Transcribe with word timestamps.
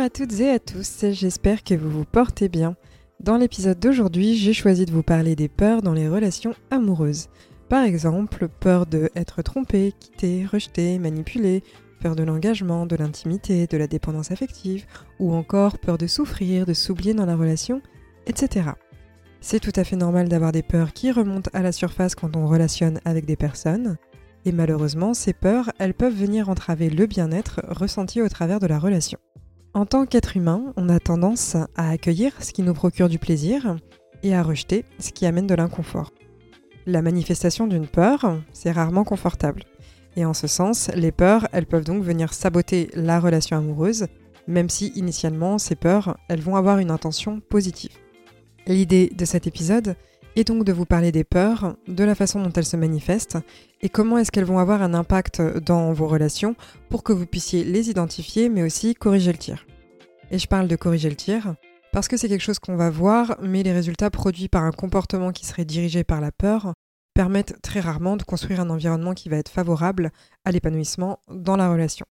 À 0.00 0.08
toutes 0.08 0.40
et 0.40 0.48
à 0.48 0.58
tous, 0.58 1.04
j'espère 1.10 1.62
que 1.62 1.74
vous 1.74 1.90
vous 1.90 2.06
portez 2.06 2.48
bien. 2.48 2.74
Dans 3.22 3.36
l'épisode 3.36 3.78
d'aujourd'hui, 3.78 4.34
j'ai 4.34 4.54
choisi 4.54 4.86
de 4.86 4.92
vous 4.92 5.02
parler 5.02 5.36
des 5.36 5.48
peurs 5.48 5.82
dans 5.82 5.92
les 5.92 6.08
relations 6.08 6.54
amoureuses. 6.70 7.28
Par 7.68 7.84
exemple, 7.84 8.48
peur 8.48 8.86
de 8.86 9.10
être 9.14 9.42
trompé, 9.42 9.92
quitté, 10.00 10.46
rejeté, 10.46 10.98
manipulé, 10.98 11.62
peur 12.00 12.16
de 12.16 12.22
l'engagement, 12.22 12.86
de 12.86 12.96
l'intimité, 12.96 13.66
de 13.66 13.76
la 13.76 13.86
dépendance 13.86 14.30
affective, 14.30 14.86
ou 15.18 15.34
encore 15.34 15.78
peur 15.78 15.98
de 15.98 16.06
souffrir, 16.06 16.64
de 16.64 16.72
s'oublier 16.72 17.12
dans 17.12 17.26
la 17.26 17.36
relation, 17.36 17.82
etc. 18.26 18.70
C'est 19.42 19.60
tout 19.60 19.72
à 19.76 19.84
fait 19.84 19.96
normal 19.96 20.30
d'avoir 20.30 20.52
des 20.52 20.62
peurs 20.62 20.94
qui 20.94 21.12
remontent 21.12 21.50
à 21.52 21.60
la 21.60 21.72
surface 21.72 22.14
quand 22.14 22.36
on 22.36 22.46
relationne 22.46 23.00
avec 23.04 23.26
des 23.26 23.36
personnes, 23.36 23.98
et 24.46 24.52
malheureusement, 24.52 25.12
ces 25.12 25.34
peurs, 25.34 25.70
elles 25.78 25.94
peuvent 25.94 26.14
venir 26.14 26.48
entraver 26.48 26.88
le 26.88 27.04
bien-être 27.04 27.60
ressenti 27.68 28.22
au 28.22 28.28
travers 28.30 28.60
de 28.60 28.66
la 28.66 28.78
relation. 28.78 29.18
En 29.72 29.86
tant 29.86 30.04
qu'être 30.04 30.36
humain, 30.36 30.72
on 30.76 30.88
a 30.88 30.98
tendance 30.98 31.54
à 31.76 31.90
accueillir 31.90 32.32
ce 32.42 32.52
qui 32.52 32.62
nous 32.62 32.74
procure 32.74 33.08
du 33.08 33.20
plaisir 33.20 33.76
et 34.24 34.34
à 34.34 34.42
rejeter 34.42 34.84
ce 34.98 35.12
qui 35.12 35.26
amène 35.26 35.46
de 35.46 35.54
l'inconfort. 35.54 36.12
La 36.86 37.02
manifestation 37.02 37.68
d'une 37.68 37.86
peur, 37.86 38.40
c'est 38.52 38.72
rarement 38.72 39.04
confortable. 39.04 39.62
Et 40.16 40.24
en 40.24 40.34
ce 40.34 40.48
sens, 40.48 40.90
les 40.96 41.12
peurs, 41.12 41.46
elles 41.52 41.66
peuvent 41.66 41.84
donc 41.84 42.02
venir 42.02 42.34
saboter 42.34 42.90
la 42.94 43.20
relation 43.20 43.56
amoureuse, 43.56 44.08
même 44.48 44.68
si 44.68 44.88
initialement, 44.96 45.58
ces 45.58 45.76
peurs, 45.76 46.18
elles 46.28 46.40
vont 46.40 46.56
avoir 46.56 46.78
une 46.78 46.90
intention 46.90 47.38
positive. 47.38 47.96
L'idée 48.66 49.12
de 49.14 49.24
cet 49.24 49.46
épisode 49.46 49.94
est 50.36 50.44
donc 50.44 50.64
de 50.64 50.72
vous 50.72 50.86
parler 50.86 51.12
des 51.12 51.24
peurs, 51.24 51.76
de 51.88 52.04
la 52.04 52.14
façon 52.14 52.42
dont 52.42 52.52
elles 52.52 52.64
se 52.64 52.76
manifestent 52.76 53.38
et 53.80 53.88
comment 53.88 54.18
est-ce 54.18 54.30
qu'elles 54.30 54.44
vont 54.44 54.58
avoir 54.58 54.82
un 54.82 54.94
impact 54.94 55.40
dans 55.40 55.92
vos 55.92 56.06
relations 56.06 56.54
pour 56.88 57.02
que 57.02 57.12
vous 57.12 57.26
puissiez 57.26 57.64
les 57.64 57.90
identifier 57.90 58.48
mais 58.48 58.62
aussi 58.62 58.94
corriger 58.94 59.32
le 59.32 59.38
tir. 59.38 59.66
Et 60.30 60.38
je 60.38 60.46
parle 60.46 60.68
de 60.68 60.76
corriger 60.76 61.10
le 61.10 61.16
tir 61.16 61.54
parce 61.92 62.06
que 62.06 62.16
c'est 62.16 62.28
quelque 62.28 62.42
chose 62.42 62.60
qu'on 62.60 62.76
va 62.76 62.90
voir, 62.90 63.36
mais 63.42 63.62
les 63.62 63.72
résultats 63.72 64.10
produits 64.10 64.48
par 64.48 64.62
un 64.62 64.70
comportement 64.70 65.32
qui 65.32 65.44
serait 65.44 65.64
dirigé 65.64 66.04
par 66.04 66.20
la 66.20 66.30
peur 66.30 66.72
permettent 67.14 67.60
très 67.62 67.80
rarement 67.80 68.16
de 68.16 68.22
construire 68.22 68.60
un 68.60 68.70
environnement 68.70 69.14
qui 69.14 69.28
va 69.28 69.36
être 69.36 69.48
favorable 69.48 70.12
à 70.44 70.52
l'épanouissement 70.52 71.18
dans 71.28 71.56
la 71.56 71.70
relation. 71.70 72.06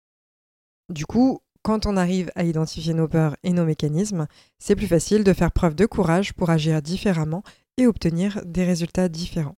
Du 0.88 1.06
coup, 1.06 1.40
quand 1.62 1.86
on 1.86 1.96
arrive 1.96 2.30
à 2.36 2.44
identifier 2.44 2.94
nos 2.94 3.08
peurs 3.08 3.36
et 3.42 3.52
nos 3.52 3.64
mécanismes, 3.64 4.26
c'est 4.58 4.76
plus 4.76 4.86
facile 4.86 5.24
de 5.24 5.32
faire 5.32 5.50
preuve 5.50 5.74
de 5.74 5.86
courage 5.86 6.34
pour 6.34 6.50
agir 6.50 6.82
différemment 6.82 7.42
et 7.76 7.86
obtenir 7.86 8.40
des 8.44 8.64
résultats 8.64 9.08
différents. 9.08 9.56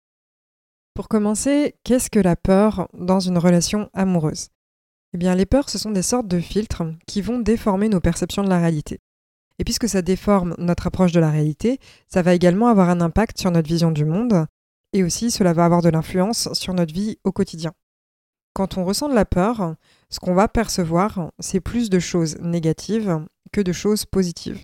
Pour 0.95 1.09
commencer, 1.09 1.75
qu'est-ce 1.83 2.11
que 2.11 2.21
la 2.21 2.37
peur 2.37 2.89
dans 2.95 3.21
une 3.21 3.39
relation 3.39 3.91
amoureuse? 3.95 4.49
Eh 5.13 5.19
bien, 5.19 5.35
les 5.35 5.47
peurs, 5.47 5.69
ce 5.69 5.79
sont 5.79 5.91
des 5.91 6.03
sortes 6.03 6.29
de 6.29 6.41
filtres 6.41 6.83
qui 7.07 7.21
vont 7.21 7.39
déformer 7.39 7.89
nos 7.89 8.01
perceptions 8.01 8.45
de 8.45 8.49
la 8.49 8.59
réalité. 8.59 9.01
Et 9.59 9.65
puisque 9.65 9.89
ça 9.89 10.03
déforme 10.03 10.55
notre 10.59 10.89
approche 10.89 11.13
de 11.13 11.21
la 11.21 11.31
réalité, 11.31 11.79
ça 12.09 12.23
va 12.23 12.35
également 12.35 12.69
avoir 12.69 12.91
un 12.91 13.01
impact 13.01 13.39
sur 13.39 13.51
notre 13.51 13.69
vision 13.69 13.93
du 13.93 14.05
monde, 14.05 14.47
et 14.93 15.03
aussi 15.03 15.31
cela 15.31 15.53
va 15.53 15.65
avoir 15.65 15.83
de 15.83 15.89
l'influence 15.89 16.53
sur 16.53 16.75
notre 16.75 16.95
vie 16.95 17.19
au 17.25 17.33
quotidien. 17.33 17.73
Quand 18.55 18.79
on 18.79 18.85
ressent 18.85 19.09
de 19.09 19.15
la 19.15 19.25
peur, 19.25 19.75
ce 20.11 20.21
qu'on 20.21 20.35
va 20.35 20.47
percevoir, 20.47 21.33
c'est 21.41 21.61
plus 21.61 21.91
de 21.91 21.99
choses 21.99 22.39
négatives 22.41 23.25
que 23.53 23.61
de 23.61 23.73
choses 23.73 24.05
positives. 24.05 24.63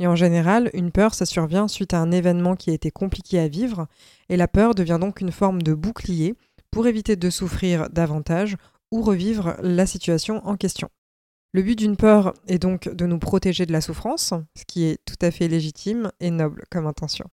Et 0.00 0.06
en 0.06 0.16
général, 0.16 0.70
une 0.72 0.92
peur, 0.92 1.12
ça 1.12 1.26
survient 1.26 1.68
suite 1.68 1.92
à 1.92 2.00
un 2.00 2.10
événement 2.10 2.56
qui 2.56 2.70
a 2.70 2.72
été 2.72 2.90
compliqué 2.90 3.38
à 3.38 3.48
vivre, 3.48 3.86
et 4.30 4.38
la 4.38 4.48
peur 4.48 4.74
devient 4.74 4.98
donc 4.98 5.20
une 5.20 5.30
forme 5.30 5.60
de 5.60 5.74
bouclier 5.74 6.34
pour 6.70 6.86
éviter 6.86 7.16
de 7.16 7.28
souffrir 7.30 7.90
davantage 7.90 8.56
ou 8.90 9.02
revivre 9.02 9.56
la 9.62 9.84
situation 9.84 10.40
en 10.46 10.56
question. 10.56 10.88
Le 11.52 11.62
but 11.62 11.76
d'une 11.76 11.98
peur 11.98 12.32
est 12.48 12.58
donc 12.58 12.88
de 12.88 13.04
nous 13.04 13.18
protéger 13.18 13.66
de 13.66 13.72
la 13.72 13.82
souffrance, 13.82 14.32
ce 14.56 14.64
qui 14.66 14.84
est 14.84 14.98
tout 15.04 15.18
à 15.20 15.30
fait 15.30 15.48
légitime 15.48 16.10
et 16.18 16.30
noble 16.30 16.64
comme 16.70 16.86
intention. 16.86 17.26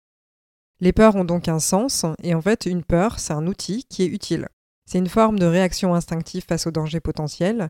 Les 0.80 0.92
peurs 0.92 1.14
ont 1.14 1.24
donc 1.24 1.48
un 1.48 1.60
sens, 1.60 2.04
et 2.22 2.34
en 2.34 2.42
fait, 2.42 2.66
une 2.66 2.82
peur, 2.82 3.20
c'est 3.20 3.32
un 3.32 3.46
outil 3.46 3.84
qui 3.88 4.02
est 4.02 4.08
utile. 4.08 4.48
C'est 4.90 4.98
une 4.98 5.08
forme 5.08 5.38
de 5.38 5.46
réaction 5.46 5.94
instinctive 5.94 6.44
face 6.48 6.66
aux 6.66 6.72
dangers 6.72 7.00
potentiels, 7.00 7.68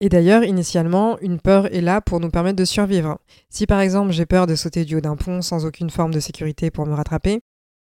et 0.00 0.08
d'ailleurs, 0.08 0.44
initialement, 0.44 1.18
une 1.20 1.40
peur 1.40 1.72
est 1.74 1.80
là 1.80 2.00
pour 2.00 2.20
nous 2.20 2.30
permettre 2.30 2.56
de 2.56 2.64
survivre. 2.64 3.18
Si 3.50 3.66
par 3.66 3.80
exemple 3.80 4.12
j'ai 4.12 4.26
peur 4.26 4.46
de 4.46 4.54
sauter 4.54 4.84
du 4.84 4.96
haut 4.96 5.00
d'un 5.00 5.16
pont 5.16 5.42
sans 5.42 5.66
aucune 5.66 5.90
forme 5.90 6.14
de 6.14 6.20
sécurité 6.20 6.70
pour 6.70 6.86
me 6.86 6.94
rattraper, 6.94 7.40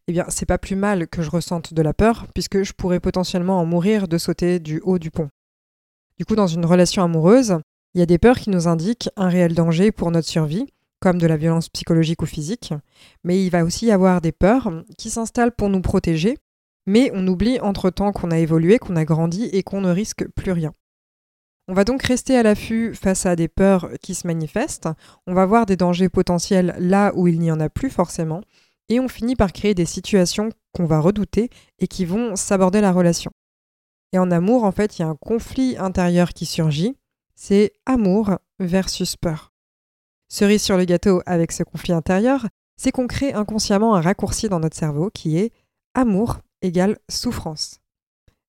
eh 0.07 0.11
bien 0.11 0.25
c'est 0.27 0.45
pas 0.45 0.57
plus 0.57 0.75
mal 0.75 1.07
que 1.07 1.22
je 1.22 1.29
ressente 1.29 1.73
de 1.73 1.81
la 1.81 1.94
peur, 1.94 2.27
puisque 2.33 2.63
je 2.63 2.73
pourrais 2.73 2.99
potentiellement 2.99 3.59
en 3.59 3.66
mourir 3.66 4.09
de 4.09 4.17
sauter 4.17 4.59
du 4.59 4.81
haut 4.83 4.99
du 4.99 5.09
pont. 5.09 5.29
Du 6.17 6.25
coup, 6.25 6.35
dans 6.35 6.47
une 6.47 6.66
relation 6.66 7.01
amoureuse, 7.01 7.57
il 7.94 7.99
y 7.99 8.03
a 8.03 8.05
des 8.05 8.17
peurs 8.17 8.38
qui 8.38 8.49
nous 8.49 8.67
indiquent 8.67 9.09
un 9.16 9.29
réel 9.29 9.53
danger 9.53 9.91
pour 9.91 10.11
notre 10.11 10.28
survie, 10.28 10.67
comme 10.99 11.17
de 11.17 11.28
la 11.28 11.38
violence 11.38 11.69
psychologique 11.69 12.22
ou 12.22 12.25
physique, 12.25 12.73
mais 13.23 13.43
il 13.43 13.49
va 13.49 13.63
aussi 13.63 13.88
y 13.88 13.91
avoir 13.91 14.22
des 14.22 14.31
peurs 14.31 14.72
qui 14.97 15.09
s'installent 15.09 15.55
pour 15.55 15.69
nous 15.69 15.81
protéger, 15.81 16.38
mais 16.85 17.09
on 17.13 17.25
oublie 17.28 17.59
entre-temps 17.59 18.11
qu'on 18.11 18.31
a 18.31 18.38
évolué, 18.38 18.79
qu'on 18.79 18.95
a 18.97 19.05
grandi 19.05 19.45
et 19.45 19.63
qu'on 19.63 19.81
ne 19.81 19.89
risque 19.89 20.28
plus 20.35 20.51
rien. 20.51 20.73
On 21.67 21.73
va 21.73 21.83
donc 21.83 22.03
rester 22.03 22.38
à 22.38 22.44
l'affût 22.44 22.94
face 22.95 23.25
à 23.25 23.35
des 23.35 23.47
peurs 23.47 23.89
qui 24.01 24.16
se 24.16 24.27
manifestent, 24.27 24.89
on 25.27 25.33
va 25.33 25.45
voir 25.45 25.66
des 25.66 25.77
dangers 25.77 26.09
potentiels 26.09 26.75
là 26.79 27.11
où 27.16 27.27
il 27.27 27.39
n'y 27.39 27.51
en 27.51 27.59
a 27.59 27.69
plus 27.69 27.89
forcément, 27.89 28.41
et 28.89 28.99
on 28.99 29.07
finit 29.07 29.35
par 29.35 29.53
créer 29.53 29.73
des 29.73 29.85
situations 29.85 30.49
qu'on 30.73 30.85
va 30.85 30.99
redouter 30.99 31.49
et 31.79 31.88
qui 31.88 32.05
vont 32.05 32.35
s'aborder 32.35 32.81
la 32.81 32.91
relation. 32.91 33.31
Et 34.11 34.19
en 34.19 34.31
amour, 34.31 34.63
en 34.66 34.72
fait, 34.72 34.97
il 34.97 35.03
y 35.03 35.05
a 35.05 35.07
un 35.07 35.16
conflit 35.16 35.77
intérieur 35.77 36.33
qui 36.33 36.45
surgit, 36.45 36.97
c'est 37.35 37.72
amour 37.85 38.38
versus 38.59 39.16
peur. 39.16 39.53
Cerise 40.28 40.61
sur 40.61 40.78
le 40.78 40.85
gâteau 40.85 41.22
avec 41.25 41.51
ce 41.51 41.63
conflit 41.63 41.93
intérieur, 41.93 42.47
c'est 42.75 42.91
qu'on 42.91 43.07
crée 43.07 43.33
inconsciemment 43.33 43.95
un 43.95 44.01
raccourci 44.01 44.49
dans 44.49 44.59
notre 44.59 44.78
cerveau 44.78 45.09
qui 45.13 45.38
est 45.38 45.51
amour 45.93 46.39
égale 46.61 46.97
souffrance. 47.09 47.79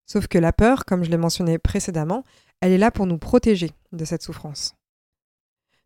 Sauf 0.07 0.27
que 0.27 0.39
la 0.39 0.53
peur, 0.53 0.85
comme 0.85 1.05
je 1.05 1.11
l'ai 1.11 1.17
mentionné 1.17 1.59
précédemment, 1.59 2.25
elle 2.63 2.73
est 2.73 2.79
là 2.79 2.91
pour 2.91 3.07
nous 3.07 3.19
protéger 3.19 3.73
de 3.91 4.05
cette 4.05 4.23
souffrance. 4.23 4.75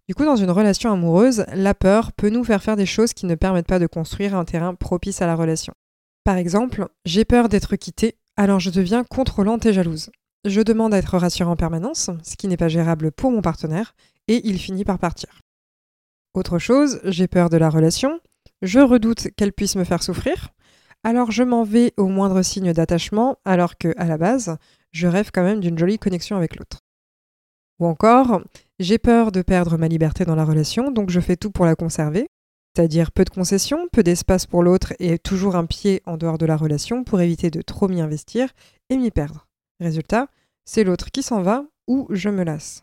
Du 0.09 0.14
coup, 0.14 0.25
dans 0.25 0.37
une 0.37 0.50
relation 0.50 0.92
amoureuse, 0.92 1.47
la 1.53 1.75
peur 1.75 2.12
peut 2.12 2.28
nous 2.28 2.44
faire 2.44 2.62
faire 2.62 2.76
des 2.76 2.87
choses 2.87 3.14
qui 3.14 3.26
ne 3.26 3.34
permettent 3.34 3.66
pas 3.66 3.81
de 3.81 3.88
construire 3.88 4.37
un 4.37 4.44
terrain 4.44 4.75
propice 4.75 5.20
à 5.20 5.26
la 5.26 5.34
relation. 5.34 5.72
Par 6.22 6.37
exemple, 6.37 6.87
j'ai 7.04 7.25
peur 7.25 7.48
d'être 7.48 7.75
quittée, 7.76 8.19
alors 8.37 8.60
je 8.60 8.70
deviens 8.70 9.04
contrôlante 9.04 9.64
et 9.66 9.72
jalouse. 9.72 10.10
Je 10.44 10.60
demande 10.60 10.94
à 10.94 10.98
être 10.98 11.16
rassurée 11.16 11.50
en 11.50 11.56
permanence, 11.56 12.10
ce 12.22 12.37
qui 12.37 12.47
n'est 12.47 12.56
pas 12.56 12.69
gérable 12.69 13.10
pour 13.10 13.32
mon 13.32 13.43
partenaire, 13.43 13.94
et 14.28 14.47
il 14.47 14.58
finit 14.60 14.84
par 14.84 14.98
partir. 14.98 15.41
Autre 16.34 16.58
chose, 16.58 17.00
j'ai 17.04 17.26
peur 17.26 17.48
de 17.48 17.56
la 17.56 17.70
relation, 17.70 18.20
je 18.60 18.81
redoute 18.81 19.28
qu'elle 19.37 19.52
puisse 19.52 19.76
me 19.76 19.84
faire 19.84 20.02
souffrir, 20.02 20.50
alors 21.05 21.31
je 21.31 21.43
m'en 21.43 21.64
vais 21.64 21.94
au 21.96 22.08
moindre 22.08 22.43
signe 22.43 22.73
d'attachement, 22.73 23.38
alors 23.44 23.78
que, 23.78 23.94
à 23.96 24.05
la 24.05 24.19
base, 24.19 24.56
je 24.93 25.06
rêve 25.06 25.31
quand 25.33 25.44
même 25.44 25.61
d'une 25.61 25.79
jolie 25.79 25.99
connexion 25.99 26.37
avec 26.37 26.56
l'autre. 26.56 26.81
Ou 27.79 27.87
encore, 27.87 28.41
j'ai 28.79 28.99
peur 28.99 29.33
de 29.33 29.43
perdre 29.43 29.77
ma 29.77 29.88
liberté 29.88 30.25
dans 30.25 30.35
la 30.35 30.44
relation, 30.44 30.91
donc 30.91 31.11
je 31.11 31.21
fais 31.21 31.37
tout 31.37 31.50
pour 31.50 31.67
la 31.67 31.75
conserver, 31.75 32.27
c'est-à-dire 32.75 33.12
peu 33.12 33.25
de 33.25 33.31
concessions, 33.31 33.88
peu 33.93 34.03
d'espace 34.03 34.47
pour 34.47 34.62
l'autre 34.62 34.94
et 34.99 35.19
toujours 35.19 35.56
un 35.56 35.67
pied 35.67 36.03
en 36.06 36.17
dehors 36.17 36.38
de 36.38 36.47
la 36.47 36.56
relation 36.56 37.05
pour 37.05 37.21
éviter 37.21 37.50
de 37.50 37.62
trop 37.62 37.88
m'y 37.88 38.00
investir 38.00 38.50
et 38.91 38.97
m'y 38.97 39.11
perdre. 39.11 39.47
Résultat, 39.81 40.29
c'est 40.65 40.85
l'autre 40.85 41.11
qui 41.11 41.23
s'en 41.23 41.43
va 41.43 41.65
ou 41.87 42.06
je 42.11 42.29
me 42.29 42.44
lasse. 42.44 42.83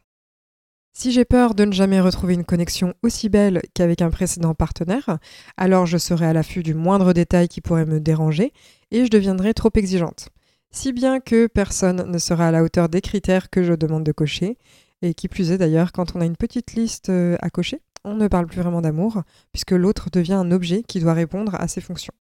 Si 0.95 1.11
j'ai 1.11 1.25
peur 1.25 1.55
de 1.55 1.65
ne 1.65 1.71
jamais 1.71 1.99
retrouver 1.99 2.35
une 2.35 2.45
connexion 2.45 2.93
aussi 3.01 3.27
belle 3.27 3.61
qu'avec 3.73 4.03
un 4.03 4.11
précédent 4.11 4.53
partenaire, 4.53 5.17
alors 5.57 5.87
je 5.87 5.97
serai 5.97 6.27
à 6.27 6.33
l'affût 6.33 6.61
du 6.61 6.75
moindre 6.75 7.13
détail 7.13 7.47
qui 7.47 7.61
pourrait 7.61 7.87
me 7.87 7.99
déranger 7.99 8.53
et 8.91 9.05
je 9.05 9.09
deviendrai 9.09 9.55
trop 9.55 9.71
exigeante 9.73 10.29
si 10.73 10.91
bien 10.91 11.19
que 11.19 11.47
personne 11.47 12.11
ne 12.11 12.17
sera 12.17 12.47
à 12.47 12.51
la 12.51 12.63
hauteur 12.63 12.89
des 12.89 13.01
critères 13.01 13.49
que 13.49 13.63
je 13.63 13.73
demande 13.73 14.03
de 14.03 14.11
cocher, 14.11 14.57
et 15.01 15.13
qui 15.13 15.27
plus 15.27 15.51
est 15.51 15.57
d'ailleurs, 15.57 15.91
quand 15.91 16.15
on 16.15 16.21
a 16.21 16.25
une 16.25 16.35
petite 16.35 16.73
liste 16.73 17.09
euh, 17.09 17.37
à 17.41 17.49
cocher, 17.49 17.81
on 18.03 18.15
ne 18.15 18.27
parle 18.27 18.47
plus 18.47 18.61
vraiment 18.61 18.81
d'amour, 18.81 19.21
puisque 19.51 19.71
l'autre 19.71 20.09
devient 20.11 20.33
un 20.33 20.51
objet 20.51 20.83
qui 20.83 20.99
doit 20.99 21.13
répondre 21.13 21.55
à 21.55 21.67
ses 21.67 21.81
fonctions. 21.81 22.13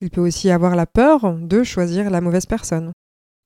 Il 0.00 0.10
peut 0.10 0.20
aussi 0.20 0.50
avoir 0.50 0.76
la 0.76 0.86
peur 0.86 1.34
de 1.34 1.62
choisir 1.62 2.10
la 2.10 2.20
mauvaise 2.20 2.46
personne. 2.46 2.92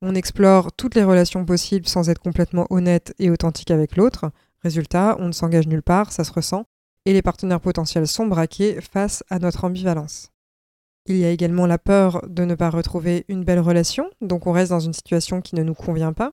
On 0.03 0.15
explore 0.15 0.73
toutes 0.73 0.95
les 0.95 1.05
relations 1.05 1.45
possibles 1.45 1.89
sans 1.89 2.09
être 2.09 2.21
complètement 2.21 2.67
honnête 2.71 3.15
et 3.19 3.31
authentique 3.31 3.71
avec 3.71 3.97
l'autre. 3.97 4.31
Résultat, 4.63 5.17
on 5.19 5.29
ne 5.29 5.33
s'engage 5.33 5.67
nulle 5.67 5.83
part, 5.83 6.13
ça 6.13 6.25
se 6.25 6.33
ressent, 6.33 6.65
et 7.05 7.13
les 7.13 7.23
partenaires 7.23 7.61
potentiels 7.61 8.07
sont 8.07 8.27
braqués 8.27 8.81
face 8.81 9.25
à 9.31 9.39
notre 9.39 9.65
ambivalence. 9.65 10.31
Il 11.09 11.17
y 11.17 11.25
a 11.25 11.31
également 11.31 11.67
la 11.67 11.79
peur 11.79 12.23
de 12.29 12.45
ne 12.45 12.55
pas 12.55 12.69
retrouver 12.69 13.25
une 13.29 13.43
belle 13.43 13.61
relation, 13.61 14.11
donc 14.21 14.47
on 14.47 14.53
reste 14.53 14.71
dans 14.71 14.81
une 14.81 14.93
situation 14.93 15.41
qui 15.41 15.55
ne 15.55 15.63
nous 15.63 15.73
convient 15.73 16.13
pas. 16.13 16.33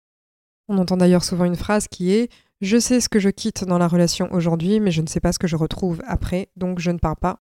On 0.67 0.77
entend 0.77 0.97
d'ailleurs 0.97 1.23
souvent 1.23 1.45
une 1.45 1.55
phrase 1.55 1.87
qui 1.87 2.13
est 2.13 2.29
Je 2.59 2.77
sais 2.77 2.99
ce 2.99 3.07
que 3.07 3.19
je 3.19 3.29
quitte 3.29 3.63
dans 3.63 3.77
la 3.77 3.87
relation 3.87 4.27
aujourd'hui, 4.33 4.81
mais 4.81 4.91
je 4.91 5.01
ne 5.01 5.07
sais 5.07 5.21
pas 5.21 5.31
ce 5.31 5.39
que 5.39 5.47
je 5.47 5.55
retrouve 5.55 6.01
après, 6.05 6.49
donc 6.57 6.79
je 6.79 6.91
ne 6.91 6.97
pars 6.97 7.15
pas. 7.15 7.39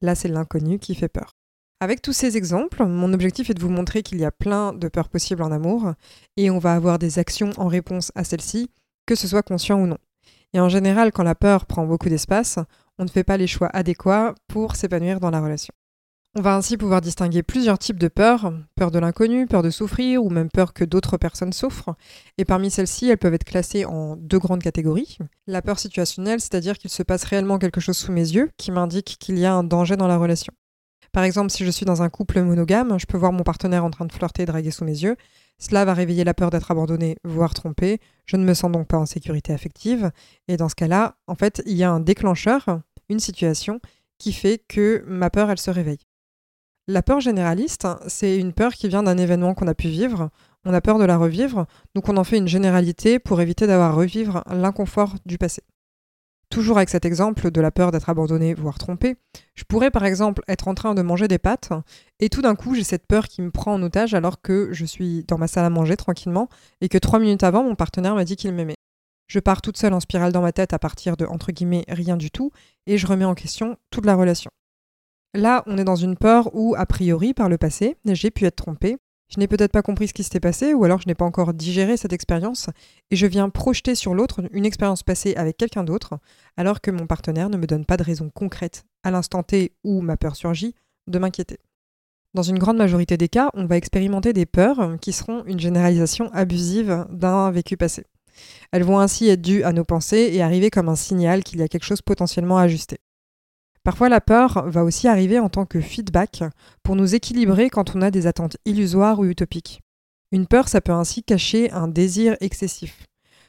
Là, 0.00 0.14
c'est 0.14 0.28
l'inconnu 0.28 0.78
qui 0.78 0.94
fait 0.94 1.08
peur. 1.08 1.32
Avec 1.80 2.02
tous 2.02 2.12
ces 2.12 2.36
exemples, 2.36 2.84
mon 2.86 3.12
objectif 3.12 3.50
est 3.50 3.54
de 3.54 3.60
vous 3.60 3.68
montrer 3.68 4.04
qu'il 4.04 4.20
y 4.20 4.24
a 4.24 4.30
plein 4.30 4.72
de 4.72 4.86
peurs 4.86 5.08
possibles 5.08 5.42
en 5.42 5.50
amour, 5.50 5.92
et 6.36 6.50
on 6.50 6.60
va 6.60 6.74
avoir 6.74 7.00
des 7.00 7.18
actions 7.18 7.50
en 7.56 7.66
réponse 7.66 8.12
à 8.14 8.22
celles-ci, 8.22 8.70
que 9.06 9.16
ce 9.16 9.26
soit 9.26 9.42
conscient 9.42 9.80
ou 9.80 9.88
non. 9.88 9.98
Et 10.52 10.60
en 10.60 10.68
général, 10.68 11.10
quand 11.10 11.24
la 11.24 11.34
peur 11.34 11.66
prend 11.66 11.84
beaucoup 11.84 12.08
d'espace, 12.08 12.60
on 12.98 13.04
ne 13.04 13.10
fait 13.10 13.24
pas 13.24 13.36
les 13.36 13.48
choix 13.48 13.70
adéquats 13.72 14.36
pour 14.46 14.76
s'épanouir 14.76 15.18
dans 15.18 15.30
la 15.30 15.40
relation. 15.40 15.74
On 16.38 16.42
va 16.42 16.54
ainsi 16.54 16.76
pouvoir 16.76 17.00
distinguer 17.00 17.42
plusieurs 17.42 17.78
types 17.78 17.98
de 17.98 18.08
peurs, 18.08 18.52
peur 18.74 18.90
de 18.90 18.98
l'inconnu, 18.98 19.46
peur 19.46 19.62
de 19.62 19.70
souffrir 19.70 20.22
ou 20.22 20.28
même 20.28 20.50
peur 20.50 20.74
que 20.74 20.84
d'autres 20.84 21.16
personnes 21.16 21.54
souffrent. 21.54 21.96
Et 22.36 22.44
parmi 22.44 22.70
celles-ci, 22.70 23.08
elles 23.08 23.16
peuvent 23.16 23.32
être 23.32 23.44
classées 23.44 23.86
en 23.86 24.16
deux 24.16 24.38
grandes 24.38 24.62
catégories. 24.62 25.16
La 25.46 25.62
peur 25.62 25.78
situationnelle, 25.78 26.42
c'est-à-dire 26.42 26.76
qu'il 26.76 26.90
se 26.90 27.02
passe 27.02 27.24
réellement 27.24 27.58
quelque 27.58 27.80
chose 27.80 27.96
sous 27.96 28.12
mes 28.12 28.20
yeux 28.20 28.50
qui 28.58 28.70
m'indique 28.70 29.16
qu'il 29.18 29.38
y 29.38 29.46
a 29.46 29.54
un 29.54 29.64
danger 29.64 29.96
dans 29.96 30.08
la 30.08 30.18
relation. 30.18 30.52
Par 31.10 31.24
exemple, 31.24 31.50
si 31.50 31.64
je 31.64 31.70
suis 31.70 31.86
dans 31.86 32.02
un 32.02 32.10
couple 32.10 32.42
monogame, 32.42 33.00
je 33.00 33.06
peux 33.06 33.16
voir 33.16 33.32
mon 33.32 33.42
partenaire 33.42 33.86
en 33.86 33.90
train 33.90 34.04
de 34.04 34.12
flirter 34.12 34.42
et 34.42 34.46
draguer 34.46 34.72
sous 34.72 34.84
mes 34.84 35.04
yeux. 35.04 35.16
Cela 35.58 35.86
va 35.86 35.94
réveiller 35.94 36.24
la 36.24 36.34
peur 36.34 36.50
d'être 36.50 36.70
abandonné, 36.70 37.16
voire 37.24 37.54
trompé. 37.54 37.98
Je 38.26 38.36
ne 38.36 38.44
me 38.44 38.52
sens 38.52 38.70
donc 38.70 38.88
pas 38.88 38.98
en 38.98 39.06
sécurité 39.06 39.54
affective. 39.54 40.10
Et 40.48 40.58
dans 40.58 40.68
ce 40.68 40.74
cas-là, 40.74 41.16
en 41.28 41.34
fait, 41.34 41.62
il 41.64 41.78
y 41.78 41.82
a 41.82 41.90
un 41.90 42.00
déclencheur, 42.00 42.82
une 43.08 43.20
situation, 43.20 43.80
qui 44.18 44.34
fait 44.34 44.62
que 44.68 45.02
ma 45.06 45.30
peur, 45.30 45.50
elle 45.50 45.58
se 45.58 45.70
réveille. 45.70 46.00
La 46.88 47.02
peur 47.02 47.18
généraliste, 47.18 47.88
c'est 48.06 48.38
une 48.38 48.52
peur 48.52 48.72
qui 48.72 48.86
vient 48.86 49.02
d'un 49.02 49.18
événement 49.18 49.54
qu'on 49.54 49.66
a 49.66 49.74
pu 49.74 49.88
vivre. 49.88 50.30
On 50.64 50.72
a 50.72 50.80
peur 50.80 51.00
de 51.00 51.04
la 51.04 51.16
revivre, 51.16 51.66
donc 51.96 52.08
on 52.08 52.16
en 52.16 52.22
fait 52.22 52.38
une 52.38 52.46
généralité 52.46 53.18
pour 53.18 53.40
éviter 53.40 53.66
d'avoir 53.66 53.90
à 53.90 53.94
revivre 53.94 54.44
l'inconfort 54.46 55.16
du 55.26 55.36
passé. 55.36 55.62
Toujours 56.48 56.76
avec 56.76 56.88
cet 56.88 57.04
exemple 57.04 57.50
de 57.50 57.60
la 57.60 57.72
peur 57.72 57.90
d'être 57.90 58.08
abandonné, 58.08 58.54
voire 58.54 58.78
trompé, 58.78 59.16
je 59.56 59.64
pourrais 59.64 59.90
par 59.90 60.04
exemple 60.04 60.42
être 60.46 60.68
en 60.68 60.74
train 60.74 60.94
de 60.94 61.02
manger 61.02 61.26
des 61.26 61.38
pâtes 61.38 61.70
et 62.20 62.28
tout 62.28 62.40
d'un 62.40 62.54
coup 62.54 62.76
j'ai 62.76 62.84
cette 62.84 63.08
peur 63.08 63.26
qui 63.26 63.42
me 63.42 63.50
prend 63.50 63.74
en 63.74 63.82
otage 63.82 64.14
alors 64.14 64.40
que 64.40 64.68
je 64.70 64.84
suis 64.84 65.24
dans 65.24 65.38
ma 65.38 65.48
salle 65.48 65.64
à 65.64 65.70
manger 65.70 65.96
tranquillement 65.96 66.48
et 66.80 66.88
que 66.88 66.98
trois 66.98 67.18
minutes 67.18 67.42
avant 67.42 67.64
mon 67.64 67.74
partenaire 67.74 68.14
m'a 68.14 68.24
dit 68.24 68.36
qu'il 68.36 68.52
m'aimait. 68.52 68.76
Je 69.26 69.40
pars 69.40 69.60
toute 69.60 69.76
seule 69.76 69.92
en 69.92 69.98
spirale 69.98 70.30
dans 70.30 70.40
ma 70.40 70.52
tête 70.52 70.72
à 70.72 70.78
partir 70.78 71.16
de 71.16 71.26
entre 71.26 71.50
guillemets 71.50 71.84
rien 71.88 72.16
du 72.16 72.30
tout 72.30 72.52
et 72.86 72.96
je 72.96 73.08
remets 73.08 73.24
en 73.24 73.34
question 73.34 73.76
toute 73.90 74.06
la 74.06 74.14
relation. 74.14 74.52
Là, 75.36 75.62
on 75.66 75.78
est 75.78 75.84
dans 75.84 75.96
une 75.96 76.16
peur 76.16 76.50
où, 76.54 76.74
a 76.76 76.86
priori, 76.86 77.34
par 77.34 77.48
le 77.48 77.58
passé, 77.58 77.96
j'ai 78.06 78.30
pu 78.30 78.44
être 78.46 78.56
trompée 78.56 78.96
je 79.28 79.40
n'ai 79.40 79.48
peut-être 79.48 79.72
pas 79.72 79.82
compris 79.82 80.08
ce 80.08 80.14
qui 80.14 80.22
s'était 80.22 80.40
passé, 80.40 80.72
ou 80.72 80.84
alors 80.84 81.00
je 81.00 81.08
n'ai 81.08 81.14
pas 81.14 81.24
encore 81.24 81.52
digéré 81.52 81.96
cette 81.96 82.12
expérience, 82.12 82.70
et 83.10 83.16
je 83.16 83.26
viens 83.26 83.48
projeter 83.48 83.94
sur 83.94 84.14
l'autre 84.14 84.42
une 84.52 84.64
expérience 84.64 85.02
passée 85.02 85.34
avec 85.34 85.56
quelqu'un 85.56 85.84
d'autre, 85.84 86.18
alors 86.56 86.80
que 86.80 86.90
mon 86.90 87.06
partenaire 87.06 87.50
ne 87.50 87.56
me 87.56 87.66
donne 87.66 87.84
pas 87.84 87.96
de 87.96 88.04
raison 88.04 88.30
concrète, 88.30 88.84
à 89.02 89.10
l'instant 89.10 89.42
T 89.42 89.72
où 89.82 90.00
ma 90.00 90.16
peur 90.16 90.36
surgit, 90.36 90.74
de 91.08 91.18
m'inquiéter. 91.18 91.58
Dans 92.34 92.42
une 92.42 92.58
grande 92.58 92.76
majorité 92.76 93.16
des 93.16 93.28
cas, 93.28 93.50
on 93.54 93.66
va 93.66 93.76
expérimenter 93.76 94.32
des 94.32 94.46
peurs 94.46 94.96
qui 95.00 95.12
seront 95.12 95.44
une 95.46 95.58
généralisation 95.58 96.30
abusive 96.32 97.06
d'un 97.10 97.50
vécu 97.50 97.76
passé. 97.76 98.04
Elles 98.70 98.84
vont 98.84 98.98
ainsi 98.98 99.28
être 99.28 99.40
dues 99.40 99.62
à 99.62 99.72
nos 99.72 99.84
pensées 99.84 100.30
et 100.32 100.42
arriver 100.42 100.70
comme 100.70 100.90
un 100.90 100.96
signal 100.96 101.42
qu'il 101.42 101.58
y 101.58 101.62
a 101.62 101.68
quelque 101.68 101.84
chose 101.84 102.02
potentiellement 102.02 102.58
à 102.58 102.62
ajuster. 102.62 102.98
Parfois, 103.86 104.08
la 104.08 104.20
peur 104.20 104.68
va 104.68 104.82
aussi 104.82 105.06
arriver 105.06 105.38
en 105.38 105.48
tant 105.48 105.64
que 105.64 105.80
feedback 105.80 106.42
pour 106.82 106.96
nous 106.96 107.14
équilibrer 107.14 107.70
quand 107.70 107.94
on 107.94 108.02
a 108.02 108.10
des 108.10 108.26
attentes 108.26 108.56
illusoires 108.64 109.20
ou 109.20 109.26
utopiques. 109.26 109.80
Une 110.32 110.48
peur, 110.48 110.66
ça 110.66 110.80
peut 110.80 110.90
ainsi 110.90 111.22
cacher 111.22 111.70
un 111.70 111.86
désir 111.86 112.36
excessif. 112.40 113.06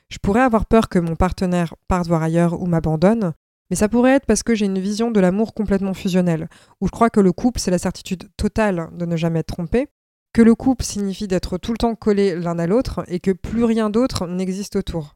Je 0.10 0.20
pourrais 0.22 0.42
avoir 0.42 0.68
peur 0.68 0.90
que 0.90 1.00
mon 1.00 1.16
partenaire 1.16 1.74
parte 1.88 2.06
voir 2.06 2.22
ailleurs 2.22 2.62
ou 2.62 2.68
m'abandonne, 2.68 3.34
mais 3.72 3.76
ça 3.76 3.90
pourrait 3.90 4.12
être 4.12 4.28
parce 4.28 4.44
que 4.44 4.54
j'ai 4.54 4.68
une 4.68 4.78
vision 4.78 5.10
de 5.10 5.20
l'amour 5.20 5.56
complètement 5.56 5.96
fusionnelle, 5.96 6.50
où 6.82 6.86
je 6.86 6.92
crois 6.92 7.10
que 7.10 7.20
le 7.20 7.32
couple, 7.32 7.60
c'est 7.60 7.72
la 7.72 7.80
certitude 7.80 8.30
totale 8.38 8.90
de 8.94 9.08
ne 9.08 9.18
jamais 9.18 9.40
être 9.40 9.56
trompé, 9.56 9.88
que 10.34 10.44
le 10.44 10.54
couple 10.54 10.86
signifie 10.86 11.28
d'être 11.28 11.58
tout 11.58 11.72
le 11.72 11.80
temps 11.80 11.96
collé 11.96 12.36
l'un 12.36 12.60
à 12.60 12.68
l'autre 12.68 13.04
et 13.08 13.20
que 13.20 13.32
plus 13.32 13.64
rien 13.64 13.90
d'autre 13.90 14.28
n'existe 14.28 14.76
autour. 14.76 15.16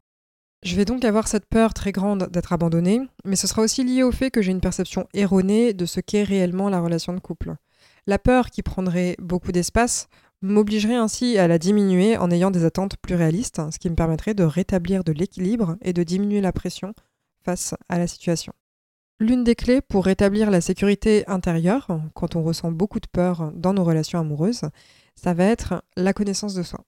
Je 0.62 0.76
vais 0.76 0.84
donc 0.84 1.04
avoir 1.04 1.26
cette 1.26 1.46
peur 1.46 1.74
très 1.74 1.90
grande 1.90 2.28
d'être 2.30 2.52
abandonnée, 2.52 3.00
mais 3.24 3.34
ce 3.34 3.48
sera 3.48 3.62
aussi 3.62 3.82
lié 3.82 4.04
au 4.04 4.12
fait 4.12 4.30
que 4.30 4.40
j'ai 4.42 4.52
une 4.52 4.60
perception 4.60 5.08
erronée 5.12 5.74
de 5.74 5.86
ce 5.86 5.98
qu'est 5.98 6.22
réellement 6.22 6.68
la 6.68 6.80
relation 6.80 7.12
de 7.12 7.18
couple. 7.18 7.56
La 8.06 8.20
peur 8.20 8.50
qui 8.50 8.62
prendrait 8.62 9.16
beaucoup 9.18 9.50
d'espace 9.50 10.08
m'obligerait 10.40 10.94
ainsi 10.94 11.36
à 11.36 11.48
la 11.48 11.58
diminuer 11.58 12.16
en 12.16 12.30
ayant 12.30 12.52
des 12.52 12.64
attentes 12.64 12.96
plus 12.96 13.16
réalistes, 13.16 13.60
ce 13.72 13.78
qui 13.80 13.90
me 13.90 13.96
permettrait 13.96 14.34
de 14.34 14.44
rétablir 14.44 15.02
de 15.02 15.10
l'équilibre 15.10 15.76
et 15.82 15.92
de 15.92 16.04
diminuer 16.04 16.40
la 16.40 16.52
pression 16.52 16.94
face 17.44 17.74
à 17.88 17.98
la 17.98 18.06
situation. 18.06 18.52
L'une 19.18 19.42
des 19.42 19.56
clés 19.56 19.80
pour 19.80 20.04
rétablir 20.04 20.50
la 20.50 20.60
sécurité 20.60 21.24
intérieure, 21.28 21.88
quand 22.14 22.36
on 22.36 22.42
ressent 22.42 22.70
beaucoup 22.70 23.00
de 23.00 23.08
peur 23.10 23.52
dans 23.54 23.72
nos 23.72 23.84
relations 23.84 24.20
amoureuses, 24.20 24.62
ça 25.16 25.34
va 25.34 25.44
être 25.44 25.82
la 25.96 26.12
connaissance 26.12 26.54
de 26.54 26.62
soi. 26.62 26.84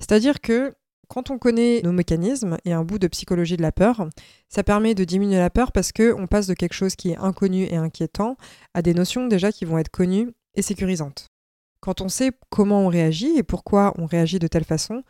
C'est-à-dire 0.00 0.40
que 0.40 0.72
quand 1.08 1.30
on 1.30 1.38
connaît 1.38 1.80
nos 1.82 1.92
mécanismes 1.92 2.56
et 2.64 2.72
un 2.72 2.84
bout 2.84 2.98
de 2.98 3.08
psychologie 3.08 3.56
de 3.56 3.62
la 3.62 3.72
peur, 3.72 4.08
ça 4.48 4.62
permet 4.62 4.94
de 4.94 5.04
diminuer 5.04 5.38
la 5.38 5.50
peur 5.50 5.72
parce 5.72 5.92
qu'on 5.92 6.26
passe 6.26 6.46
de 6.46 6.54
quelque 6.54 6.74
chose 6.74 6.96
qui 6.96 7.10
est 7.10 7.18
inconnu 7.18 7.64
et 7.64 7.76
inquiétant 7.76 8.36
à 8.74 8.82
des 8.82 8.94
notions 8.94 9.26
déjà 9.26 9.52
qui 9.52 9.64
vont 9.64 9.78
être 9.78 9.90
connues 9.90 10.30
et 10.54 10.62
sécurisantes. 10.62 11.28
Quand 11.80 12.00
on 12.00 12.08
sait 12.08 12.32
comment 12.50 12.82
on 12.82 12.88
réagit 12.88 13.36
et 13.36 13.42
pourquoi 13.42 13.92
on 13.98 14.06
réagit 14.06 14.38
de 14.38 14.46
telle 14.46 14.64
façon, 14.64 15.02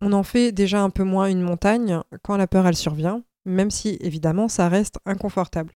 on 0.00 0.12
en 0.12 0.22
fait 0.22 0.52
déjà 0.52 0.82
un 0.82 0.90
peu 0.90 1.04
moins 1.04 1.28
une 1.28 1.40
montagne 1.40 2.00
quand 2.22 2.36
la 2.36 2.46
peur 2.46 2.66
elle 2.66 2.76
survient, 2.76 3.22
même 3.44 3.70
si 3.70 3.96
évidemment 4.00 4.48
ça 4.48 4.68
reste 4.68 4.98
inconfortable. 5.06 5.72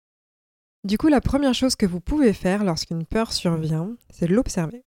Du 0.85 0.97
coup, 0.97 1.07
la 1.07 1.21
première 1.21 1.53
chose 1.53 1.75
que 1.75 1.85
vous 1.85 1.99
pouvez 1.99 2.33
faire 2.33 2.63
lorsqu'une 2.63 3.05
peur 3.05 3.33
survient, 3.33 3.95
c'est 4.09 4.27
l'observer. 4.27 4.83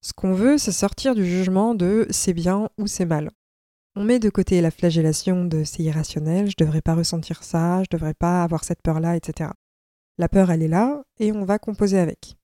Ce 0.00 0.12
qu'on 0.12 0.32
veut, 0.32 0.58
c'est 0.58 0.72
sortir 0.72 1.14
du 1.14 1.24
jugement 1.24 1.74
de 1.74 2.06
c'est 2.10 2.32
bien 2.32 2.68
ou 2.78 2.86
c'est 2.86 3.04
mal. 3.04 3.30
On 4.00 4.04
met 4.04 4.20
de 4.20 4.30
côté 4.30 4.60
la 4.60 4.70
flagellation 4.70 5.44
de 5.44 5.64
c'est 5.64 5.82
irrationnel, 5.82 6.48
je 6.48 6.54
devrais 6.56 6.82
pas 6.82 6.94
ressentir 6.94 7.42
ça, 7.42 7.82
je 7.82 7.88
devrais 7.90 8.14
pas 8.14 8.44
avoir 8.44 8.62
cette 8.62 8.80
peur-là, 8.80 9.16
etc. 9.16 9.50
La 10.18 10.28
peur, 10.28 10.52
elle 10.52 10.62
est 10.62 10.68
là 10.68 11.02
et 11.18 11.32
on 11.32 11.44
va 11.44 11.58
composer 11.58 11.98
avec. 11.98 12.36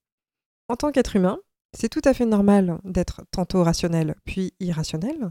En 0.68 0.74
tant 0.74 0.90
qu'être 0.90 1.14
humain, 1.14 1.38
c'est 1.72 1.88
tout 1.88 2.00
à 2.06 2.12
fait 2.12 2.26
normal 2.26 2.80
d'être 2.82 3.22
tantôt 3.30 3.62
rationnel 3.62 4.16
puis 4.24 4.52
irrationnel. 4.58 5.30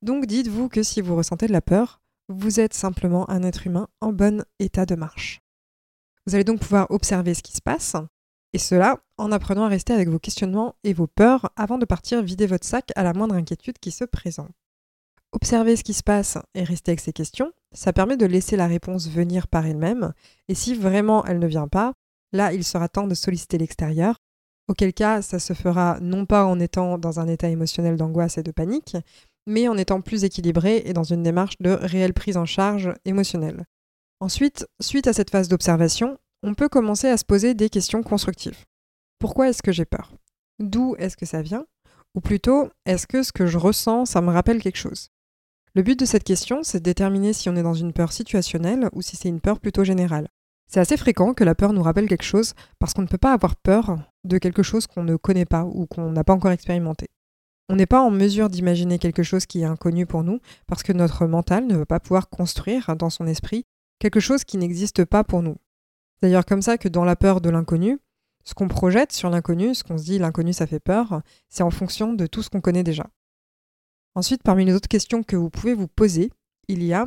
Donc 0.00 0.24
dites-vous 0.24 0.70
que 0.70 0.82
si 0.82 1.02
vous 1.02 1.14
ressentez 1.14 1.48
de 1.48 1.52
la 1.52 1.60
peur, 1.60 2.00
vous 2.30 2.60
êtes 2.60 2.72
simplement 2.72 3.28
un 3.28 3.42
être 3.42 3.66
humain 3.66 3.88
en 4.00 4.10
bon 4.10 4.46
état 4.60 4.86
de 4.86 4.94
marche. 4.94 5.42
Vous 6.26 6.34
allez 6.34 6.44
donc 6.44 6.60
pouvoir 6.60 6.90
observer 6.90 7.34
ce 7.34 7.42
qui 7.42 7.52
se 7.52 7.60
passe, 7.60 7.94
et 8.54 8.58
cela 8.58 9.00
en 9.18 9.32
apprenant 9.32 9.66
à 9.66 9.68
rester 9.68 9.92
avec 9.92 10.08
vos 10.08 10.18
questionnements 10.18 10.76
et 10.82 10.94
vos 10.94 11.08
peurs 11.08 11.52
avant 11.56 11.76
de 11.76 11.84
partir 11.84 12.22
vider 12.22 12.46
votre 12.46 12.66
sac 12.66 12.90
à 12.96 13.02
la 13.02 13.12
moindre 13.12 13.34
inquiétude 13.34 13.78
qui 13.78 13.90
se 13.90 14.04
présente. 14.04 14.67
Observer 15.32 15.76
ce 15.76 15.84
qui 15.84 15.92
se 15.92 16.02
passe 16.02 16.38
et 16.54 16.64
rester 16.64 16.92
avec 16.92 17.00
ces 17.00 17.12
questions, 17.12 17.52
ça 17.72 17.92
permet 17.92 18.16
de 18.16 18.24
laisser 18.26 18.56
la 18.56 18.66
réponse 18.66 19.08
venir 19.08 19.46
par 19.46 19.66
elle-même, 19.66 20.14
et 20.48 20.54
si 20.54 20.74
vraiment 20.74 21.24
elle 21.26 21.38
ne 21.38 21.46
vient 21.46 21.68
pas, 21.68 21.92
là 22.32 22.52
il 22.52 22.64
sera 22.64 22.88
temps 22.88 23.06
de 23.06 23.14
solliciter 23.14 23.58
l'extérieur, 23.58 24.16
auquel 24.68 24.94
cas 24.94 25.20
ça 25.20 25.38
se 25.38 25.52
fera 25.52 25.98
non 26.00 26.24
pas 26.24 26.46
en 26.46 26.58
étant 26.60 26.96
dans 26.96 27.20
un 27.20 27.28
état 27.28 27.48
émotionnel 27.48 27.96
d'angoisse 27.96 28.38
et 28.38 28.42
de 28.42 28.52
panique, 28.52 28.96
mais 29.46 29.68
en 29.68 29.76
étant 29.76 30.00
plus 30.00 30.24
équilibré 30.24 30.82
et 30.86 30.92
dans 30.92 31.04
une 31.04 31.22
démarche 31.22 31.56
de 31.60 31.70
réelle 31.70 32.14
prise 32.14 32.36
en 32.36 32.46
charge 32.46 32.92
émotionnelle. 33.04 33.64
Ensuite, 34.20 34.66
suite 34.80 35.06
à 35.06 35.12
cette 35.12 35.30
phase 35.30 35.48
d'observation, 35.48 36.18
on 36.42 36.54
peut 36.54 36.68
commencer 36.68 37.08
à 37.08 37.16
se 37.16 37.24
poser 37.24 37.54
des 37.54 37.68
questions 37.68 38.02
constructives. 38.02 38.64
Pourquoi 39.18 39.48
est-ce 39.48 39.62
que 39.62 39.72
j'ai 39.72 39.84
peur? 39.84 40.12
D'où 40.58 40.96
est-ce 40.98 41.16
que 41.16 41.26
ça 41.26 41.42
vient? 41.42 41.66
Ou 42.14 42.20
plutôt, 42.20 42.68
est-ce 42.86 43.06
que 43.06 43.22
ce 43.22 43.32
que 43.32 43.46
je 43.46 43.58
ressens, 43.58 44.06
ça 44.06 44.20
me 44.20 44.30
rappelle 44.30 44.62
quelque 44.62 44.76
chose? 44.76 45.10
Le 45.74 45.82
but 45.82 45.98
de 45.98 46.04
cette 46.04 46.24
question, 46.24 46.62
c'est 46.62 46.78
de 46.78 46.84
déterminer 46.84 47.32
si 47.32 47.48
on 47.48 47.56
est 47.56 47.62
dans 47.62 47.74
une 47.74 47.92
peur 47.92 48.12
situationnelle 48.12 48.88
ou 48.92 49.02
si 49.02 49.16
c'est 49.16 49.28
une 49.28 49.40
peur 49.40 49.60
plutôt 49.60 49.84
générale. 49.84 50.28
C'est 50.70 50.80
assez 50.80 50.96
fréquent 50.96 51.32
que 51.34 51.44
la 51.44 51.54
peur 51.54 51.72
nous 51.72 51.82
rappelle 51.82 52.08
quelque 52.08 52.24
chose 52.24 52.54
parce 52.78 52.92
qu'on 52.92 53.02
ne 53.02 53.06
peut 53.06 53.18
pas 53.18 53.32
avoir 53.32 53.56
peur 53.56 53.96
de 54.24 54.38
quelque 54.38 54.62
chose 54.62 54.86
qu'on 54.86 55.02
ne 55.02 55.16
connaît 55.16 55.46
pas 55.46 55.64
ou 55.64 55.86
qu'on 55.86 56.12
n'a 56.12 56.24
pas 56.24 56.34
encore 56.34 56.50
expérimenté. 56.50 57.08
On 57.70 57.76
n'est 57.76 57.86
pas 57.86 58.02
en 58.02 58.10
mesure 58.10 58.48
d'imaginer 58.48 58.98
quelque 58.98 59.22
chose 59.22 59.46
qui 59.46 59.60
est 59.60 59.64
inconnu 59.64 60.06
pour 60.06 60.24
nous 60.24 60.40
parce 60.66 60.82
que 60.82 60.92
notre 60.92 61.26
mental 61.26 61.66
ne 61.66 61.76
veut 61.76 61.84
pas 61.84 62.00
pouvoir 62.00 62.28
construire 62.28 62.96
dans 62.96 63.10
son 63.10 63.26
esprit 63.26 63.64
quelque 63.98 64.20
chose 64.20 64.44
qui 64.44 64.58
n'existe 64.58 65.04
pas 65.04 65.24
pour 65.24 65.42
nous. 65.42 65.56
D'ailleurs 66.22 66.46
comme 66.46 66.62
ça 66.62 66.78
que 66.78 66.88
dans 66.88 67.04
la 67.04 67.16
peur 67.16 67.40
de 67.40 67.50
l'inconnu, 67.50 67.98
ce 68.44 68.54
qu'on 68.54 68.68
projette 68.68 69.12
sur 69.12 69.30
l'inconnu, 69.30 69.74
ce 69.74 69.84
qu'on 69.84 69.98
se 69.98 70.04
dit 70.04 70.18
l'inconnu 70.18 70.52
ça 70.52 70.66
fait 70.66 70.80
peur, 70.80 71.22
c'est 71.48 71.62
en 71.62 71.70
fonction 71.70 72.12
de 72.12 72.26
tout 72.26 72.42
ce 72.42 72.50
qu'on 72.50 72.60
connaît 72.60 72.82
déjà. 72.82 73.06
Ensuite, 74.18 74.42
parmi 74.42 74.64
les 74.64 74.74
autres 74.74 74.88
questions 74.88 75.22
que 75.22 75.36
vous 75.36 75.48
pouvez 75.48 75.74
vous 75.74 75.86
poser, 75.86 76.32
il 76.66 76.82
y 76.82 76.92
a 76.92 77.06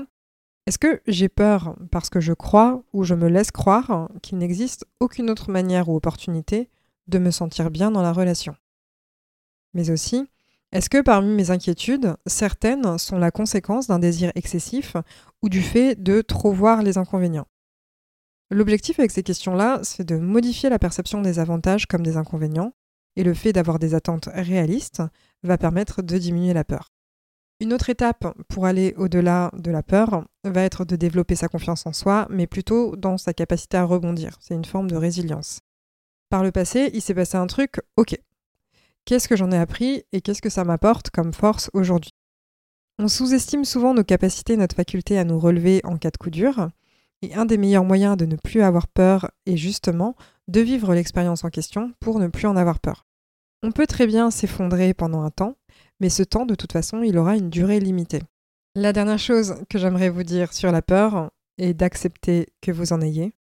est-ce 0.65 0.77
que 0.77 1.01
j'ai 1.08 1.27
peur 1.27 1.75
parce 1.91 2.10
que 2.10 2.22
je 2.22 2.32
crois 2.32 2.86
ou 2.94 3.03
je 3.03 3.15
me 3.15 3.27
laisse 3.27 3.51
croire 3.51 4.10
qu'il 4.22 4.38
n'existe 4.38 4.86
aucune 5.01 5.30
autre 5.30 5.51
manière 5.51 5.89
ou 5.89 5.98
opportunité 5.98 6.70
de 7.08 7.20
me 7.20 7.30
sentir 7.30 7.70
bien 7.70 7.91
dans 7.91 8.01
la 8.01 8.13
relation? 8.13 8.56
Mais 9.74 9.89
aussi, 9.89 10.25
est-ce 10.72 10.89
que 10.89 11.01
parmi 11.01 11.36
mes 11.36 11.51
inquiétudes, 11.51 12.15
certaines 12.27 12.98
sont 12.98 13.18
la 13.18 13.30
conséquence 13.30 13.88
d'un 13.88 14.00
désir 14.00 14.32
excessif 14.36 14.96
ou 15.41 15.50
du 15.50 15.62
fait 15.62 16.01
de 16.01 16.22
trop 16.22 16.53
voir 16.53 16.82
les 16.82 16.98
inconvénients? 16.98 17.48
L'objectif 18.51 19.00
avec 19.00 19.12
ces 19.12 19.24
questions-là, 19.24 19.82
c'est 19.84 20.06
de 20.06 20.15
modifier 20.15 20.70
la 20.70 20.80
perception 20.80 21.22
des 21.22 21.39
avantages 21.39 21.88
comme 21.88 22.03
des 22.03 22.15
inconvénients, 22.15 22.72
et 23.18 23.25
le 23.25 23.34
fait 23.34 23.51
d'avoir 23.51 23.80
des 23.80 23.96
attentes 23.96 24.30
réalistes 24.34 25.03
va 25.44 25.58
permettre 25.58 26.01
de 26.01 26.18
diminuer 26.18 26.53
la 26.53 26.63
peur. 26.63 26.88
Une 27.62 27.74
autre 27.74 27.91
étape 27.91 28.25
pour 28.48 28.65
aller 28.65 28.96
au-delà 28.98 29.51
de 29.53 29.70
la 29.70 29.84
peur 29.84 30.25
va 30.44 30.63
être 30.63 30.84
de 30.84 30.96
développer 30.96 31.36
sa 31.36 31.48
confiance 31.48 31.86
en 31.86 31.94
soi, 31.94 32.25
mais 32.32 32.48
plutôt 32.48 32.96
dans 32.96 33.20
sa 33.20 33.36
capacité 33.36 33.77
à 33.77 33.84
rebondir. 33.84 34.39
C'est 34.41 34.56
une 34.56 34.65
forme 34.65 34.89
de 34.89 34.96
résilience. 34.96 35.60
Par 36.32 36.44
le 36.44 36.51
passé, 36.51 36.89
il 36.96 37.03
s'est 37.03 37.13
passé 37.13 37.38
un 37.38 37.46
truc, 37.46 37.75
ok. 37.98 38.20
Qu'est-ce 39.06 39.27
que 39.27 39.36
j'en 39.36 39.51
ai 39.51 39.60
appris 39.60 40.01
et 40.12 40.22
qu'est-ce 40.22 40.41
que 40.41 40.50
ça 40.50 40.63
m'apporte 40.63 41.12
comme 41.12 41.34
force 41.34 41.70
aujourd'hui? 41.74 42.10
On 42.98 43.08
sous-estime 43.08 43.63
souvent 43.63 43.94
nos 43.94 44.03
capacités, 44.03 44.58
notre 44.58 44.75
faculté 44.75 45.20
à 45.20 45.24
nous 45.24 45.39
relever 45.39 45.82
en 45.84 45.98
cas 45.98 46.10
de 46.10 46.18
coup 46.18 46.32
dur, 46.32 46.72
et 47.22 47.36
un 47.36 47.46
des 47.46 47.60
meilleurs 47.60 47.86
moyens 47.86 48.18
de 48.18 48.25
ne 48.25 48.38
plus 48.38 48.63
avoir 48.63 48.88
peur 48.88 49.30
est 49.46 49.58
justement 49.58 50.15
de 50.48 50.62
vivre 50.62 50.96
l'expérience 50.96 51.44
en 51.44 51.51
question 51.51 51.94
pour 52.00 52.18
ne 52.18 52.27
plus 52.27 52.48
en 52.48 52.56
avoir 52.56 52.80
peur. 52.80 53.06
On 53.62 53.72
peut 53.72 53.86
très 53.86 54.08
bien 54.08 54.32
s'effondrer 54.32 54.96
pendant 54.96 55.22
un 55.22 55.30
temps, 55.30 55.56
mais 56.01 56.10
ce 56.10 56.24
temps, 56.24 56.48
de 56.48 56.55
toute 56.55 56.74
façon, 56.74 57.03
il 57.03 57.17
aura 57.17 57.38
une 57.38 57.51
durée 57.51 57.79
limitée. 57.79 58.24
La 58.74 58.91
dernière 58.91 59.20
chose 59.20 59.55
que 59.70 59.77
j'aimerais 59.77 60.10
vous 60.10 60.24
dire 60.24 60.51
sur 60.51 60.72
la 60.72 60.81
peur 60.81 61.31
est 61.60 61.75
d'accepter 61.75 62.48
que 62.60 62.72
vous 62.72 62.91
en 62.91 63.01
ayez. 63.01 63.34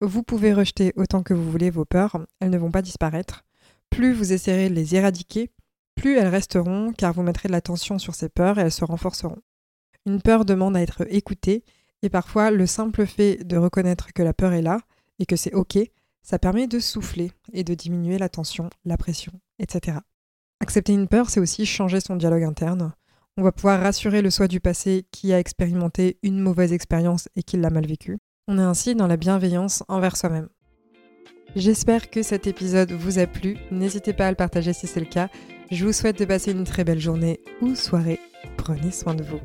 Vous 0.00 0.22
pouvez 0.22 0.54
rejeter 0.54 0.94
autant 0.96 1.22
que 1.22 1.34
vous 1.34 1.50
voulez 1.50 1.68
vos 1.68 1.84
peurs, 1.84 2.26
elles 2.40 2.50
ne 2.50 2.58
vont 2.58 2.70
pas 2.70 2.80
disparaître. 2.80 3.44
Plus 3.90 4.14
vous 4.14 4.32
essaierez 4.32 4.70
de 4.70 4.74
les 4.74 4.96
éradiquer, 4.96 5.50
plus 5.94 6.16
elles 6.16 6.28
resteront 6.28 6.94
car 6.96 7.12
vous 7.12 7.22
mettrez 7.22 7.48
de 7.48 7.52
l'attention 7.52 7.98
sur 7.98 8.14
ces 8.14 8.30
peurs 8.30 8.58
et 8.58 8.62
elles 8.62 8.72
se 8.72 8.84
renforceront. 8.84 9.42
Une 10.06 10.22
peur 10.22 10.46
demande 10.46 10.78
à 10.78 10.82
être 10.82 11.04
écoutée 11.10 11.64
et 12.00 12.08
parfois 12.08 12.50
le 12.50 12.66
simple 12.66 13.04
fait 13.04 13.44
de 13.44 13.58
reconnaître 13.58 14.12
que 14.14 14.22
la 14.22 14.32
peur 14.32 14.54
est 14.54 14.62
là 14.62 14.80
et 15.18 15.26
que 15.26 15.36
c'est 15.36 15.52
ok, 15.52 15.78
ça 16.22 16.38
permet 16.38 16.66
de 16.66 16.78
souffler 16.78 17.32
et 17.52 17.62
de 17.62 17.74
diminuer 17.74 18.16
la 18.16 18.30
tension, 18.30 18.70
la 18.86 18.96
pression, 18.96 19.32
etc. 19.58 19.98
Accepter 20.60 20.92
une 20.92 21.08
peur, 21.08 21.30
c'est 21.30 21.40
aussi 21.40 21.66
changer 21.66 22.00
son 22.00 22.16
dialogue 22.16 22.44
interne. 22.44 22.92
On 23.36 23.42
va 23.42 23.52
pouvoir 23.52 23.80
rassurer 23.80 24.22
le 24.22 24.30
soi 24.30 24.46
du 24.46 24.60
passé 24.60 25.06
qui 25.10 25.32
a 25.32 25.38
expérimenté 25.38 26.18
une 26.22 26.38
mauvaise 26.38 26.72
expérience 26.72 27.28
et 27.36 27.42
qui 27.42 27.56
l'a 27.56 27.70
mal 27.70 27.86
vécue. 27.86 28.18
On 28.46 28.58
est 28.58 28.62
ainsi 28.62 28.94
dans 28.94 29.06
la 29.06 29.16
bienveillance 29.16 29.82
envers 29.88 30.16
soi-même. 30.16 30.48
J'espère 31.56 32.10
que 32.10 32.22
cet 32.22 32.46
épisode 32.46 32.92
vous 32.92 33.18
a 33.18 33.26
plu. 33.26 33.56
N'hésitez 33.70 34.12
pas 34.12 34.26
à 34.26 34.30
le 34.30 34.36
partager 34.36 34.72
si 34.72 34.86
c'est 34.86 35.00
le 35.00 35.06
cas. 35.06 35.28
Je 35.70 35.84
vous 35.84 35.92
souhaite 35.92 36.18
de 36.18 36.24
passer 36.24 36.52
une 36.52 36.64
très 36.64 36.84
belle 36.84 37.00
journée 37.00 37.40
ou 37.60 37.74
soirée. 37.74 38.20
Prenez 38.56 38.90
soin 38.90 39.14
de 39.14 39.22
vous. 39.22 39.40